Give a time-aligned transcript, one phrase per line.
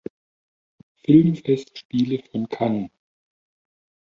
[1.05, 2.89] Filmfestspiele von Cannes.